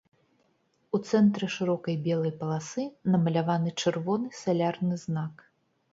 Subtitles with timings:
[0.97, 2.85] У цэнтры шырокай белай паласы
[3.17, 5.35] намаляваны чырвоны салярны знак.